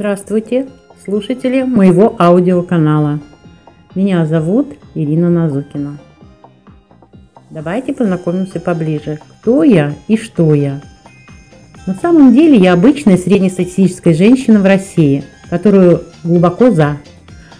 Здравствуйте, 0.00 0.66
слушатели 1.04 1.62
моего 1.62 2.16
аудиоканала. 2.18 3.20
Меня 3.94 4.24
зовут 4.24 4.68
Ирина 4.94 5.28
Назукина. 5.28 5.98
Давайте 7.50 7.92
познакомимся 7.92 8.60
поближе. 8.60 9.18
Кто 9.28 9.62
я 9.62 9.92
и 10.08 10.16
что 10.16 10.54
я? 10.54 10.80
На 11.86 11.92
самом 11.92 12.32
деле 12.32 12.56
я 12.56 12.72
обычная 12.72 13.18
среднестатистическая 13.18 14.14
женщина 14.14 14.60
в 14.60 14.64
России, 14.64 15.22
которую 15.50 16.04
глубоко 16.24 16.70
за. 16.70 16.96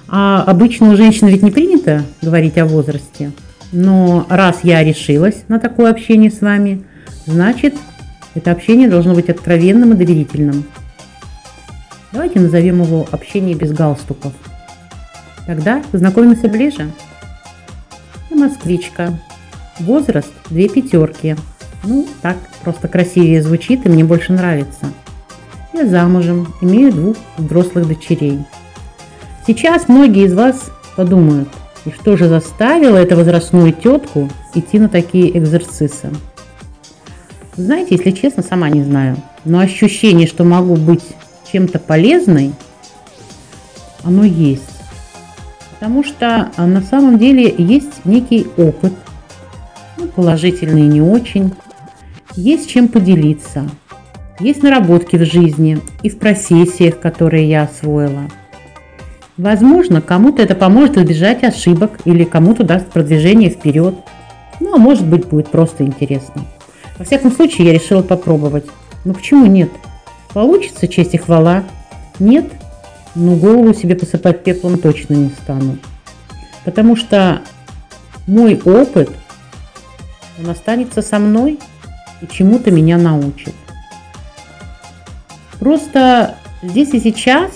А 0.09 0.43
обычно 0.43 0.93
у 0.93 0.97
женщин 0.97 1.27
ведь 1.27 1.43
не 1.43 1.51
принято 1.51 2.05
говорить 2.23 2.57
о 2.57 2.65
возрасте. 2.65 3.33
Но 3.71 4.25
раз 4.31 4.61
я 4.63 4.83
решилась 4.83 5.45
на 5.49 5.61
такое 5.61 5.91
общение 5.91 6.31
с 6.31 6.41
вами, 6.41 6.87
значит, 7.27 7.75
это 8.35 8.51
общение 8.51 8.89
должно 8.89 9.13
быть 9.13 9.29
откровенным 9.29 9.93
и 9.93 9.97
доверительным. 9.97 10.65
Давайте 12.13 12.41
назовем 12.41 12.83
его 12.83 13.07
«Общение 13.13 13.55
без 13.55 13.73
галстуков». 13.73 14.33
Тогда 15.47 15.83
познакомимся 15.93 16.49
ближе. 16.49 16.91
Я 18.31 18.37
москвичка. 18.37 19.19
Возраст– 19.79 20.33
две 20.51 20.69
пятерки. 20.69 21.37
Ну, 21.85 22.07
так 22.21 22.37
просто 22.63 22.89
красивее 22.89 23.43
звучит 23.43 23.87
и 23.87 23.89
мне 23.89 24.05
больше 24.05 24.33
нравится. 24.33 24.93
Я 25.73 25.87
замужем, 25.87 26.53
имею 26.61 26.93
двух 26.93 27.17
взрослых 27.39 27.87
дочерей. 27.87 28.41
Сейчас 29.47 29.89
многие 29.89 30.27
из 30.27 30.35
вас 30.35 30.71
подумают, 30.97 31.49
и 31.85 31.91
что 31.91 32.17
же 32.17 32.29
заставило 32.29 32.97
эту 32.97 33.17
возрастную 33.17 33.73
тетку 33.73 34.29
идти 34.55 34.79
на 34.79 34.89
такие 34.89 35.37
экзерцисы? 35.39 36.11
Знаете, 37.57 37.95
если 37.95 38.11
честно, 38.11 38.43
сама 38.43 38.69
не 38.69 38.83
знаю. 38.83 39.17
Но 39.45 39.61
ощущение, 39.61 40.27
что 40.27 40.45
могу 40.45 40.77
быть 40.77 41.05
чем-то 41.53 41.79
полезной, 41.79 42.53
оно 44.03 44.25
есть. 44.25 44.63
Потому 45.73 46.05
что 46.05 46.51
а, 46.57 46.67
на 46.67 46.83
самом 46.83 47.19
деле 47.19 47.55
есть 47.57 48.05
некий 48.05 48.47
опыт, 48.57 48.93
ну, 49.97 50.07
положительный 50.09 50.83
не 50.83 51.01
очень, 51.01 51.53
есть 52.37 52.69
чем 52.69 52.89
поделиться, 52.89 53.69
есть 54.39 54.63
наработки 54.63 55.17
в 55.17 55.25
жизни 55.25 55.81
и 56.03 56.09
в 56.09 56.19
профессиях, 56.19 57.01
которые 57.01 57.49
я 57.49 57.63
освоила. 57.63 58.23
Возможно, 59.37 60.03
кому-то 60.03 60.43
это 60.43 60.55
поможет 60.55 60.99
избежать 60.99 61.45
ошибок 61.45 62.01
или 62.05 62.25
кому-то 62.25 62.63
даст 62.63 62.87
продвижение 62.89 63.49
вперед. 63.49 63.95
Ну, 64.61 64.75
а 64.75 64.77
может 64.77 65.07
быть, 65.07 65.27
будет 65.27 65.49
просто 65.49 65.85
интересно. 65.85 66.45
Во 66.99 67.07
всяком 67.07 67.33
случае, 67.33 67.69
я 67.69 67.73
решила 67.73 68.03
попробовать. 68.03 68.67
Ну 69.07 69.15
почему 69.15 69.47
нет? 69.47 69.71
Получится 70.33 70.87
честь 70.89 71.15
и 71.15 71.19
хвала? 71.19 71.65
Нет? 72.19 72.47
Ну 73.15 73.37
голову 73.37 73.75
себе 73.75 73.97
посыпать 73.97 74.45
пеплом 74.45 74.79
точно 74.79 75.15
не 75.15 75.31
стану. 75.31 75.79
Потому 76.65 76.95
что 76.95 77.43
мой 78.27 78.61
опыт, 78.65 79.11
он 80.39 80.49
останется 80.51 81.03
со 81.03 81.19
мной 81.19 81.59
и 82.21 82.27
чему-то 82.27 82.71
меня 82.71 82.99
научит. 82.99 83.55
Просто 85.59 86.37
здесь 86.63 86.91
и 86.95 87.01
сейчас 87.01 87.51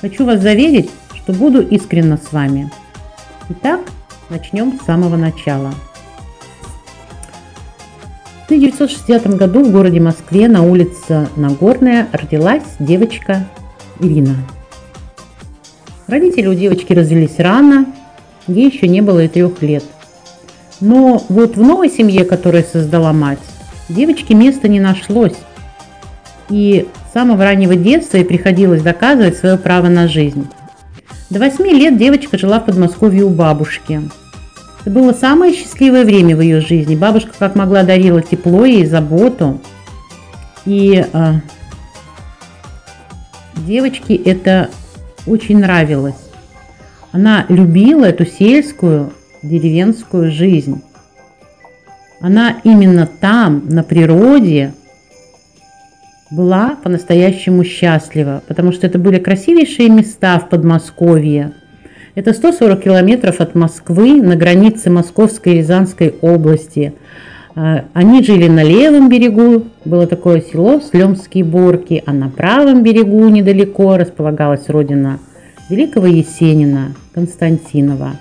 хочу 0.00 0.26
вас 0.26 0.40
заверить, 0.40 0.90
что 1.14 1.32
буду 1.32 1.62
искренна 1.62 2.18
с 2.18 2.32
вами. 2.32 2.70
Итак, 3.48 3.80
начнем 4.28 4.78
с 4.78 4.84
самого 4.84 5.16
начала. 5.16 5.72
1960 8.52 9.34
году 9.36 9.64
в 9.64 9.72
городе 9.72 9.98
Москве 9.98 10.46
на 10.46 10.62
улице 10.62 11.26
Нагорная 11.36 12.08
родилась 12.12 12.62
девочка 12.78 13.46
Ирина. 13.98 14.36
Родители 16.06 16.48
у 16.48 16.54
девочки 16.54 16.92
развелись 16.92 17.38
рано, 17.38 17.86
ей 18.46 18.70
еще 18.70 18.88
не 18.88 19.00
было 19.00 19.24
и 19.24 19.28
трех 19.28 19.62
лет. 19.62 19.84
Но 20.80 21.24
вот 21.30 21.56
в 21.56 21.62
новой 21.62 21.88
семье, 21.88 22.26
которую 22.26 22.64
создала 22.64 23.14
мать, 23.14 23.38
девочке 23.88 24.34
места 24.34 24.68
не 24.68 24.80
нашлось. 24.80 25.38
И 26.50 26.86
с 27.08 27.14
самого 27.14 27.44
раннего 27.44 27.74
детства 27.74 28.18
ей 28.18 28.26
приходилось 28.26 28.82
доказывать 28.82 29.38
свое 29.38 29.56
право 29.56 29.88
на 29.88 30.08
жизнь. 30.08 30.46
До 31.30 31.38
8 31.38 31.64
лет 31.68 31.96
девочка 31.96 32.36
жила 32.36 32.60
в 32.60 32.66
Подмосковье 32.66 33.24
у 33.24 33.30
бабушки– 33.30 34.02
это 34.82 34.90
было 34.90 35.12
самое 35.12 35.54
счастливое 35.54 36.04
время 36.04 36.36
в 36.36 36.40
ее 36.40 36.60
жизни. 36.60 36.96
Бабушка 36.96 37.30
как 37.38 37.54
могла 37.54 37.84
дарила 37.84 38.20
тепло 38.20 38.64
и 38.64 38.84
заботу. 38.84 39.60
И 40.64 41.06
э, 41.12 41.32
девочке 43.56 44.16
это 44.16 44.70
очень 45.26 45.58
нравилось. 45.58 46.16
Она 47.12 47.46
любила 47.48 48.06
эту 48.06 48.26
сельскую 48.26 49.12
деревенскую 49.42 50.32
жизнь. 50.32 50.82
Она 52.20 52.56
именно 52.64 53.06
там, 53.06 53.68
на 53.68 53.84
природе, 53.84 54.74
была 56.30 56.76
по-настоящему 56.82 57.62
счастлива, 57.62 58.42
потому 58.48 58.72
что 58.72 58.86
это 58.86 58.98
были 58.98 59.18
красивейшие 59.18 59.90
места 59.90 60.38
в 60.38 60.48
Подмосковье, 60.48 61.52
это 62.14 62.34
140 62.34 62.82
километров 62.82 63.40
от 63.40 63.54
Москвы 63.54 64.22
на 64.22 64.36
границе 64.36 64.90
Московской 64.90 65.54
и 65.54 65.56
Рязанской 65.58 66.14
области. 66.20 66.92
А, 67.54 67.84
они 67.94 68.22
жили 68.22 68.48
на 68.48 68.62
левом 68.62 69.08
берегу, 69.08 69.66
было 69.84 70.06
такое 70.06 70.42
село 70.42 70.80
Слемские 70.80 71.44
Борки, 71.44 72.02
а 72.04 72.12
на 72.12 72.28
правом 72.28 72.82
берегу 72.82 73.28
недалеко 73.28 73.96
располагалась 73.96 74.68
родина 74.68 75.20
великого 75.70 76.06
Есенина 76.06 76.94
Константинова. 77.14 78.12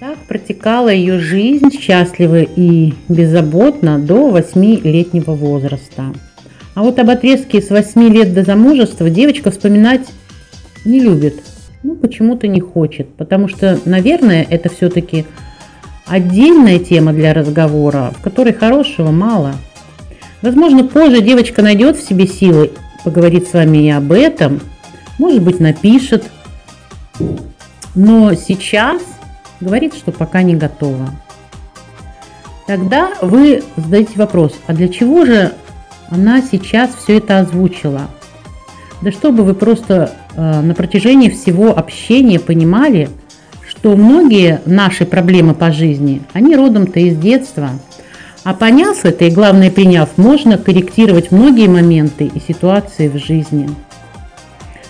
Так 0.00 0.18
протекала 0.28 0.88
ее 0.88 1.18
жизнь 1.20 1.70
счастливо 1.70 2.42
и 2.42 2.94
беззаботно 3.08 3.98
до 3.98 4.36
8-летнего 4.36 5.32
возраста. 5.32 6.06
А 6.74 6.82
вот 6.82 6.98
об 6.98 7.08
отрезке 7.08 7.62
с 7.62 7.70
8 7.70 8.08
лет 8.12 8.34
до 8.34 8.42
замужества 8.42 9.08
девочка 9.08 9.50
вспоминать 9.50 10.06
не 10.84 11.00
любит 11.00 11.36
ну, 11.86 11.94
почему-то 11.94 12.48
не 12.48 12.60
хочет. 12.60 13.14
Потому 13.14 13.46
что, 13.46 13.78
наверное, 13.84 14.44
это 14.50 14.68
все-таки 14.68 15.24
отдельная 16.04 16.80
тема 16.80 17.12
для 17.12 17.32
разговора, 17.32 18.12
в 18.18 18.22
которой 18.22 18.52
хорошего 18.52 19.12
мало. 19.12 19.54
Возможно, 20.42 20.82
позже 20.82 21.22
девочка 21.22 21.62
найдет 21.62 21.96
в 21.96 22.06
себе 22.06 22.26
силы 22.26 22.72
поговорить 23.04 23.46
с 23.48 23.52
вами 23.52 23.86
и 23.86 23.90
об 23.90 24.10
этом. 24.10 24.60
Может 25.18 25.42
быть, 25.42 25.60
напишет. 25.60 26.24
Но 27.94 28.34
сейчас 28.34 29.00
говорит, 29.60 29.94
что 29.94 30.10
пока 30.10 30.42
не 30.42 30.56
готова. 30.56 31.10
Тогда 32.66 33.12
вы 33.22 33.62
задаете 33.76 34.12
вопрос, 34.16 34.54
а 34.66 34.74
для 34.74 34.88
чего 34.88 35.24
же 35.24 35.52
она 36.10 36.42
сейчас 36.42 36.90
все 36.96 37.18
это 37.18 37.38
озвучила? 37.38 38.08
Да 39.02 39.12
чтобы 39.12 39.44
вы 39.44 39.54
просто 39.54 40.12
э, 40.34 40.60
на 40.60 40.74
протяжении 40.74 41.28
всего 41.28 41.76
общения 41.76 42.40
понимали, 42.40 43.10
что 43.68 43.96
многие 43.96 44.60
наши 44.64 45.04
проблемы 45.04 45.54
по 45.54 45.70
жизни, 45.70 46.22
они 46.32 46.56
родом-то 46.56 46.98
из 47.00 47.16
детства. 47.16 47.70
А 48.42 48.54
поняв 48.54 49.04
это 49.04 49.24
и, 49.24 49.30
главное, 49.30 49.70
приняв, 49.70 50.08
можно 50.16 50.56
корректировать 50.56 51.30
многие 51.30 51.68
моменты 51.68 52.30
и 52.32 52.40
ситуации 52.40 53.08
в 53.08 53.18
жизни. 53.18 53.68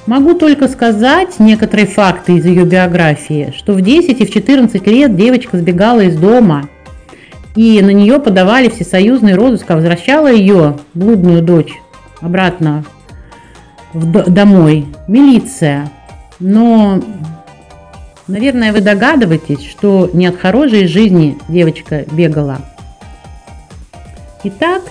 Могу 0.06 0.34
только 0.34 0.68
сказать 0.68 1.40
некоторые 1.40 1.86
факты 1.86 2.36
из 2.36 2.44
ее 2.44 2.64
биографии, 2.64 3.52
что 3.56 3.72
в 3.72 3.80
10 3.80 4.20
и 4.20 4.26
в 4.26 4.30
14 4.30 4.86
лет 4.86 5.16
девочка 5.16 5.58
сбегала 5.58 6.00
из 6.00 6.16
дома, 6.16 6.68
и 7.56 7.80
на 7.82 7.90
нее 7.90 8.20
подавали 8.20 8.68
всесоюзный 8.68 9.34
розыск, 9.34 9.68
а 9.68 9.76
возвращала 9.76 10.30
ее, 10.30 10.76
блудную 10.94 11.42
дочь, 11.42 11.72
обратно 12.20 12.84
в, 13.92 14.30
домой 14.30 14.86
милиция. 15.08 15.90
Но, 16.38 17.02
наверное, 18.26 18.72
вы 18.72 18.80
догадываетесь, 18.80 19.64
что 19.64 20.10
не 20.12 20.26
от 20.26 20.38
хорошей 20.38 20.86
жизни 20.86 21.38
девочка 21.48 22.04
бегала. 22.10 22.58
Итак, 24.44 24.82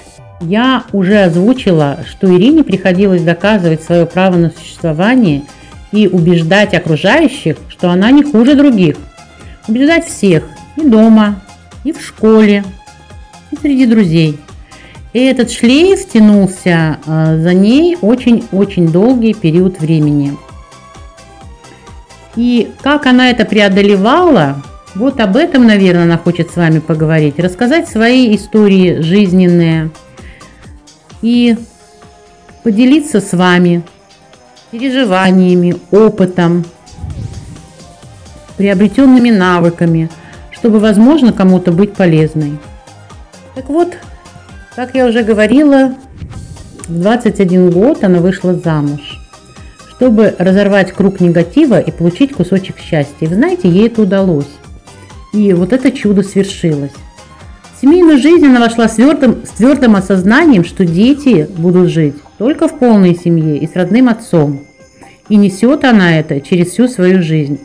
я 0.41 0.83
уже 0.91 1.23
озвучила, 1.23 1.99
что 2.07 2.27
Ирине 2.27 2.63
приходилось 2.63 3.23
доказывать 3.23 3.83
свое 3.83 4.05
право 4.05 4.35
на 4.37 4.49
существование 4.49 5.43
и 5.91 6.07
убеждать 6.07 6.73
окружающих, 6.73 7.57
что 7.69 7.89
она 7.89 8.11
не 8.11 8.23
хуже 8.23 8.55
других. 8.55 8.97
Убеждать 9.67 10.05
всех 10.05 10.43
и 10.75 10.81
дома, 10.81 11.41
и 11.83 11.91
в 11.91 12.01
школе, 12.01 12.63
и 13.51 13.55
среди 13.55 13.85
друзей. 13.85 14.39
И 15.15 15.19
этот 15.23 15.49
шлейф 15.49 16.09
тянулся 16.09 16.99
а, 17.07 17.37
за 17.37 17.53
ней 17.53 17.97
очень-очень 18.01 18.89
долгий 18.89 19.33
период 19.33 19.79
времени. 19.79 20.35
И 22.35 22.73
как 22.81 23.05
она 23.05 23.29
это 23.29 23.45
преодолевала, 23.45 24.61
вот 24.93 25.21
об 25.21 25.37
этом, 25.37 25.67
наверное, 25.67 26.03
она 26.03 26.17
хочет 26.17 26.51
с 26.51 26.57
вами 26.57 26.79
поговорить, 26.79 27.39
рассказать 27.39 27.87
свои 27.87 28.35
истории 28.35 28.99
жизненные 28.99 29.89
и 31.21 31.55
поделиться 32.63 33.21
с 33.21 33.31
вами 33.31 33.83
переживаниями, 34.69 35.77
опытом, 35.91 36.65
приобретенными 38.57 39.29
навыками, 39.29 40.09
чтобы, 40.51 40.79
возможно, 40.79 41.31
кому-то 41.31 41.71
быть 41.71 41.93
полезной. 41.93 42.59
Так 43.55 43.69
вот, 43.69 43.95
как 44.75 44.93
я 44.93 45.05
уже 45.05 45.23
говорила, 45.23 45.95
в 46.87 46.99
21 46.99 47.71
год 47.71 48.03
она 48.03 48.19
вышла 48.19 48.53
замуж, 48.53 49.19
чтобы 49.95 50.35
разорвать 50.37 50.91
круг 50.91 51.19
негатива 51.19 51.79
и 51.79 51.91
получить 51.91 52.33
кусочек 52.33 52.77
счастья. 52.79 53.15
И 53.21 53.27
вы 53.27 53.35
знаете, 53.35 53.69
ей 53.69 53.87
это 53.87 54.01
удалось. 54.01 54.49
И 55.33 55.53
вот 55.53 55.73
это 55.73 55.91
чудо 55.91 56.23
свершилось. 56.23 56.91
В 57.75 57.81
семейную 57.81 58.19
жизнь 58.19 58.45
она 58.45 58.59
вошла 58.59 58.87
с 58.87 58.95
твердым, 58.95 59.45
с 59.45 59.49
твердым 59.49 59.95
осознанием, 59.95 60.63
что 60.63 60.85
дети 60.85 61.47
будут 61.57 61.89
жить 61.89 62.15
только 62.37 62.67
в 62.67 62.77
полной 62.77 63.15
семье 63.15 63.57
и 63.57 63.67
с 63.67 63.75
родным 63.75 64.09
отцом. 64.09 64.61
И 65.29 65.37
несет 65.37 65.83
она 65.85 66.19
это 66.19 66.39
через 66.41 66.67
всю 66.67 66.87
свою 66.87 67.21
жизнь. 67.21 67.59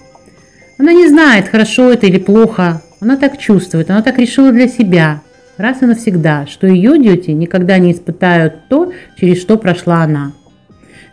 Она 0.78 0.92
не 0.92 1.08
знает, 1.08 1.48
хорошо 1.48 1.90
это 1.92 2.06
или 2.06 2.18
плохо, 2.18 2.82
она 3.00 3.16
так 3.16 3.38
чувствует, 3.38 3.90
она 3.90 4.02
так 4.02 4.18
решила 4.18 4.50
для 4.50 4.66
себя, 4.66 5.20
раз 5.60 5.82
и 5.82 5.86
навсегда, 5.86 6.46
что 6.46 6.66
ее 6.66 6.98
дети 6.98 7.30
никогда 7.30 7.78
не 7.78 7.92
испытают 7.92 8.68
то, 8.68 8.92
через 9.18 9.40
что 9.40 9.56
прошла 9.56 10.02
она. 10.02 10.32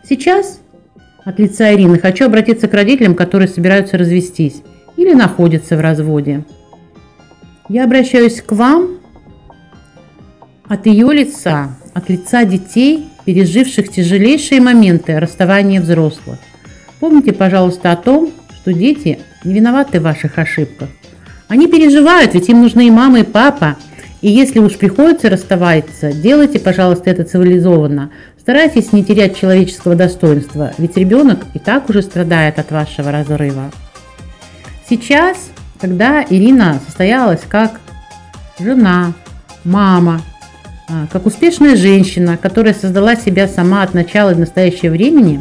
Сейчас 0.08 0.60
от 1.24 1.38
лица 1.38 1.74
Ирины 1.74 1.98
хочу 1.98 2.26
обратиться 2.26 2.68
к 2.68 2.74
родителям, 2.74 3.14
которые 3.14 3.48
собираются 3.48 3.98
развестись 3.98 4.62
или 4.96 5.12
находятся 5.12 5.76
в 5.76 5.80
разводе. 5.80 6.44
Я 7.68 7.84
обращаюсь 7.84 8.40
к 8.40 8.52
вам 8.52 8.98
от 10.66 10.86
ее 10.86 11.12
лица, 11.12 11.76
от 11.94 12.08
лица 12.08 12.44
детей, 12.44 13.08
переживших 13.24 13.90
тяжелейшие 13.90 14.60
моменты 14.60 15.18
расставания 15.18 15.80
взрослых. 15.80 16.38
Помните, 17.00 17.32
пожалуйста, 17.32 17.92
о 17.92 17.96
том, 17.96 18.30
что 18.54 18.72
дети 18.72 19.18
не 19.44 19.54
виноваты 19.54 20.00
в 20.00 20.04
ваших 20.04 20.38
ошибках. 20.38 20.88
Они 21.48 21.66
переживают, 21.66 22.34
ведь 22.34 22.48
им 22.48 22.62
нужны 22.62 22.88
и 22.88 22.90
мама, 22.90 23.20
и 23.20 23.22
папа. 23.22 23.76
И 24.20 24.30
если 24.30 24.58
уж 24.58 24.76
приходится 24.76 25.30
расставаться, 25.30 26.12
делайте, 26.12 26.58
пожалуйста, 26.58 27.10
это 27.10 27.24
цивилизованно. 27.24 28.10
Старайтесь 28.38 28.92
не 28.92 29.04
терять 29.04 29.38
человеческого 29.38 29.94
достоинства, 29.94 30.72
ведь 30.78 30.96
ребенок 30.96 31.40
и 31.54 31.58
так 31.58 31.88
уже 31.88 32.02
страдает 32.02 32.58
от 32.58 32.70
вашего 32.70 33.12
разрыва. 33.12 33.70
Сейчас, 34.88 35.50
когда 35.80 36.24
Ирина 36.28 36.80
состоялась 36.84 37.42
как 37.48 37.80
жена, 38.58 39.12
мама, 39.64 40.22
а, 40.88 41.06
как 41.12 41.26
успешная 41.26 41.76
женщина, 41.76 42.36
которая 42.36 42.74
создала 42.74 43.14
себя 43.14 43.46
сама 43.46 43.82
от 43.82 43.94
начала 43.94 44.32
до 44.32 44.40
настоящего 44.40 44.92
времени, 44.92 45.40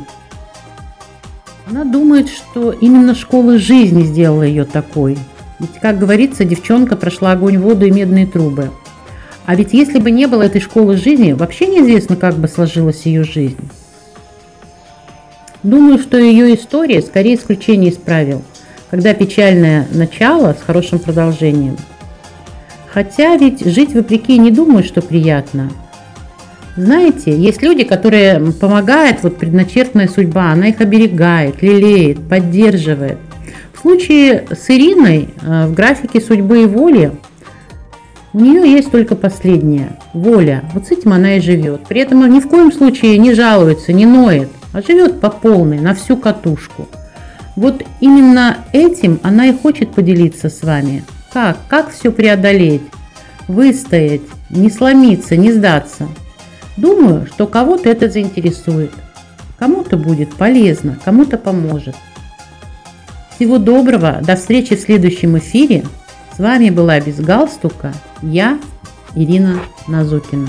она 1.69 1.83
думает, 1.83 2.29
что 2.29 2.71
именно 2.71 3.15
школа 3.15 3.57
жизни 3.57 4.03
сделала 4.03 4.43
ее 4.43 4.65
такой. 4.65 5.17
Ведь, 5.59 5.79
как 5.81 5.97
говорится, 5.97 6.45
девчонка 6.45 6.95
прошла 6.95 7.31
огонь, 7.31 7.57
воду 7.57 7.85
и 7.85 7.91
медные 7.91 8.27
трубы. 8.27 8.71
А 9.45 9.55
ведь 9.55 9.73
если 9.73 9.99
бы 9.99 10.11
не 10.11 10.27
было 10.27 10.43
этой 10.43 10.61
школы 10.61 10.97
жизни, 10.97 11.33
вообще 11.33 11.67
неизвестно, 11.67 12.15
как 12.15 12.35
бы 12.35 12.47
сложилась 12.47 13.05
ее 13.05 13.23
жизнь. 13.23 13.57
Думаю, 15.63 15.99
что 15.99 16.17
ее 16.17 16.55
история 16.55 17.01
скорее 17.01 17.35
исключение 17.35 17.91
из 17.91 17.97
правил, 17.97 18.43
когда 18.91 19.13
печальное 19.13 19.87
начало 19.91 20.53
с 20.53 20.63
хорошим 20.63 20.99
продолжением– 20.99 21.77
Хотя 22.97 23.37
ведь 23.37 23.63
жить 23.63 23.93
вопреки 23.93 24.39
не 24.39 24.49
думаю, 24.49 24.83
что 24.83 25.03
приятно. 25.03 25.69
Знаете, 26.75 27.37
есть 27.37 27.61
люди, 27.61 27.83
которые 27.83 28.39
помогают, 28.53 29.21
вот 29.21 29.37
предначертанная 29.37 30.07
судьба, 30.07 30.51
она 30.51 30.69
их 30.69 30.81
оберегает, 30.81 31.61
лелеет, 31.61 32.27
поддерживает. 32.27 33.19
В 33.77 33.81
случае 33.81 34.47
с 34.49 34.69
Ириной 34.69 35.29
э, 35.41 35.67
в 35.67 35.73
графике 35.73 36.19
судьбы 36.19 36.63
и 36.63 36.65
воли 36.65 37.11
у 38.33 38.39
нее 38.39 38.71
есть 38.71 38.91
только 38.91 39.15
последняя– 39.15 39.97
воля. 40.13 40.63
Вот 40.73 40.87
с 40.87 40.91
этим 40.91 41.13
она 41.13 41.37
и 41.37 41.39
живет. 41.39 41.87
При 41.87 42.01
этом 42.01 42.29
ни 42.29 42.39
в 42.39 42.47
коем 42.47 42.71
случае 42.71 43.17
не 43.17 43.33
жалуется, 43.33 43.93
не 43.93 44.05
ноет, 44.05 44.49
а 44.73 44.81
живет 44.81 45.21
по 45.21 45.29
полной, 45.29 45.79
на 45.79 45.95
всю 45.95 46.17
катушку. 46.17 46.87
Вот 47.55 47.83
именно 48.01 48.57
этим 48.73 49.19
она 49.23 49.47
и 49.47 49.57
хочет 49.57 49.91
поделиться 49.91 50.49
с 50.49 50.61
вами– 50.63 51.03
как? 51.37 51.57
Как 51.67 51.91
все 51.91 52.11
преодолеть? 52.11 52.81
Выстоять, 53.47 54.21
не 54.49 54.71
сломиться, 54.71 55.35
не 55.35 55.51
сдаться. 55.51 56.07
Думаю, 56.77 57.27
что 57.27 57.45
кого-то 57.45 57.89
это 57.89 58.09
заинтересует. 58.09 58.91
Кому-то 59.59 59.97
будет 59.97 60.33
полезно, 60.33 60.97
кому-то 61.05 61.37
поможет. 61.37 61.95
Всего 63.37 63.59
доброго, 63.59 64.19
до 64.23 64.35
встречи 64.35 64.75
в 64.75 64.79
следующем 64.79 65.37
эфире. 65.37 65.83
С 66.35 66.39
вами 66.39 66.71
была 66.71 66.99
без 66.99 67.19
галстука 67.19 67.93
я, 68.23 68.57
Ирина 69.13 69.59
Назукина. 69.87 70.47